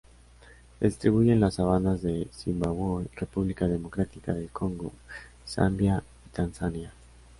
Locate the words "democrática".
3.67-4.33